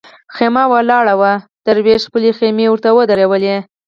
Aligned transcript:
خېمه 0.35 0.63
ولاړه 0.73 1.13
وه 1.21 1.33
دروېش 1.65 2.01
خپلې 2.07 2.29
خېمې 2.37 2.65
ورته 2.69 2.89
ودرولې. 2.97 3.57